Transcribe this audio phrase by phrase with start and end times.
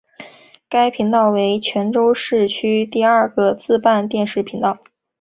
[0.67, 4.79] 该频道为泉州市区第二个自办电视频道。